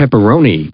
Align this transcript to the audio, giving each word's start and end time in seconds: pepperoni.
pepperoni. 0.00 0.70